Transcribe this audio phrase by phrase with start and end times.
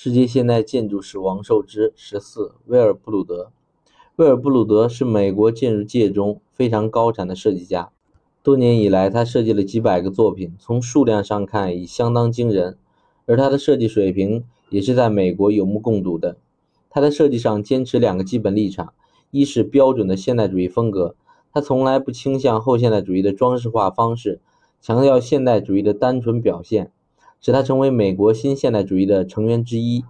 [0.00, 3.50] 世界现代建筑史王受之十四，威尔布鲁德。
[4.14, 7.90] 威尔布鲁德是美国建筑界中非常高产的设计家。
[8.40, 12.78] 多年以来，他设计了几百个作品，从数量上看已相当惊人。
[13.26, 16.36] 而他的设计水平也是在美国有目共睹的。
[16.88, 18.92] 他在设计上坚持两个基本立场：
[19.32, 21.16] 一是标准的现代主义风格，
[21.52, 24.38] 他从来不倾向后现代主义的装饰化方式，
[24.80, 26.92] 强调现代主义的单纯表现。
[27.40, 30.04] 使他成为美国新现代主义的成员之一。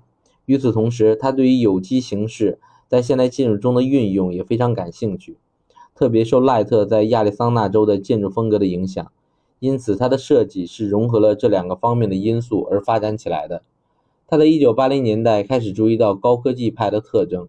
[0.46, 2.58] 与此同时，他对于有机形式
[2.88, 5.36] 在现代建筑中的运用也非常感兴趣，
[5.94, 9.12] 特别受赖特在亚利桑那州的建筑风格的影响。
[9.58, 13.62] 因此，他的设计是融合了这两个方面的因素而发展起来的。
[14.26, 17.48] 他在1980年代开始注意到高科技派的特征，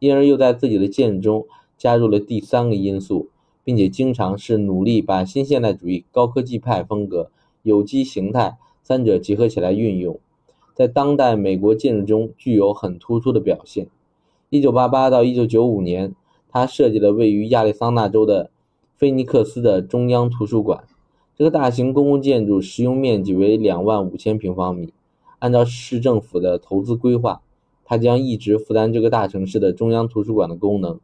[0.00, 1.46] 因而又在自己的建筑中
[1.78, 3.28] 加入了第三个因素，
[3.62, 7.30] 并且经常是努力把新现代主义、高科技派风格、
[7.62, 8.58] 有机形态。
[8.84, 10.20] 三者结合起来运用，
[10.74, 13.88] 在当代美国建筑中具有很突出的表现。
[14.50, 16.14] 1988到1995年，
[16.48, 18.50] 他设计了位于亚利桑那州的
[18.94, 20.84] 菲尼克斯的中央图书馆。
[21.34, 24.92] 这个大型公共建筑实用面积为2万5千平方米。
[25.40, 27.40] 按照市政府的投资规划，
[27.84, 31.00] 他将一直负担这个大城市的中央图书馆的功能，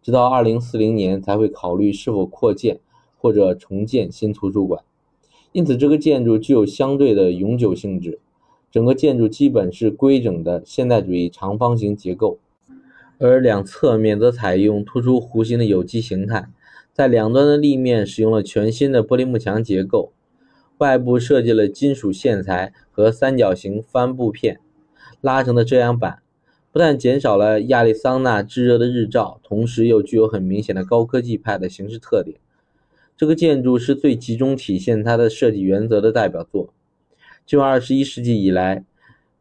[0.00, 2.80] 直到2040年才会考虑是否扩建
[3.18, 4.84] 或者重建新图书馆。
[5.54, 8.18] 因此，这个建筑具有相对的永久性质。
[8.72, 12.40] 整个建筑基本是规整的现代主义长方形结构，
[13.20, 16.48] 而两侧面则采用突出弧形的有机形态。
[16.92, 20.12] 在两端的立面使用了全新的玻璃幕墙结构，
[20.78, 24.58] 外部设计了金属线材和三角形帆布片
[25.20, 26.18] 拉成的遮阳板，
[26.72, 32.38] 不但减少了亚利桑那炙热的日照，同时又具有很明显的高科技派的形式特点。
[33.16, 36.74] 这个建筑是最集中体现它的设计原则的代表作。
[37.46, 38.84] 就二十一世纪以来，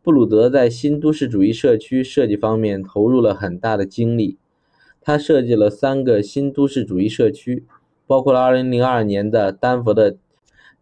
[0.04, 4.38] 布鲁德在新都市主义社区设计方面投入了很大的精力。
[5.02, 7.66] 他设计了三个新都市主义社区，
[8.06, 10.18] 包括了二零零二年的丹佛的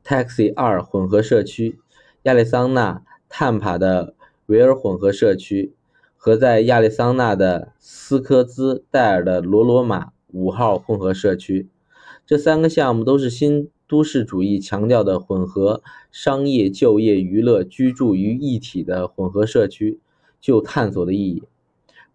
[0.03, 1.79] Taxi 二混合社区、
[2.23, 4.15] 亚利桑那探帕的
[4.47, 5.73] 维尔混合社区
[6.17, 11.67] 和在亚利桑那的斯科兹戴尔的罗罗马五号混合社区。
[12.31, 15.83] 这三个项目都是新都市主义强调的混合
[16.13, 19.99] 商业、就业、娱乐、居住于一体的混合社区，
[20.39, 21.43] 具有探索的意义。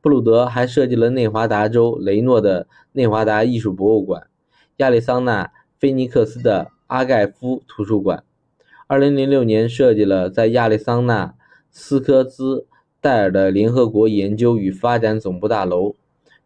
[0.01, 4.27] 布鲁德还设计了内华达州雷诺的内华达艺术博物馆、
[4.79, 8.25] 亚利桑那菲尼克斯的阿盖夫图书馆。
[8.89, 11.35] 2006年设计了在亚利桑那
[11.71, 12.67] 斯科兹
[13.03, 15.95] 戴尔的联合国研究与发展总部大楼。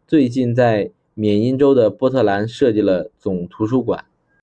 [0.05, 4.05] 最近在缅因州的波特兰设计了总图书馆。